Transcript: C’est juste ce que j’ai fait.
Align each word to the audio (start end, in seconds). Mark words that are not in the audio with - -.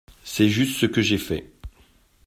C’est 0.23 0.49
juste 0.49 0.77
ce 0.79 0.87
que 0.87 1.03
j’ai 1.03 1.19
fait. 1.19 1.51